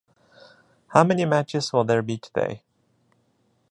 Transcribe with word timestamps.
How 0.87 1.03
many 1.03 1.25
matches 1.25 1.71
will 1.71 1.83
there 1.83 2.01
be 2.01 2.17
today? 2.17 2.63